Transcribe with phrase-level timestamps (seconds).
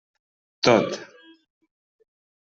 [0.67, 0.95] Tot.